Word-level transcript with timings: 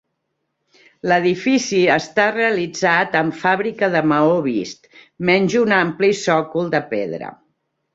L'edifici 1.11 1.81
està 1.97 2.25
realitzat 2.37 3.19
amb 3.21 3.39
fàbrica 3.45 3.93
de 3.99 4.05
maó 4.15 4.35
vist, 4.51 4.93
menys 5.33 5.61
un 5.65 5.81
ampli 5.85 6.15
sòcol 6.27 6.77
de 6.79 6.87
pedra. 6.99 7.37